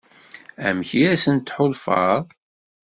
[0.67, 2.23] Amek i asent-tḥulfaḍ?